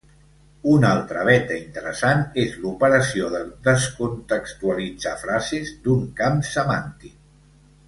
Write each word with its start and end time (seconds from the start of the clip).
Una 0.69 0.87
altra 0.93 1.25
veta 1.27 1.57
interessant 1.63 2.23
és 2.45 2.55
l'operació 2.63 3.29
de 3.35 3.43
descontextualitzar 3.69 5.15
frases 5.27 5.75
d'un 5.85 6.09
camp 6.23 6.43
semàntic. 6.57 7.17